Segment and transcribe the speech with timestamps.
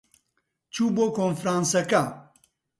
[0.73, 2.03] چوو بۆ کۆنفرانسەکە.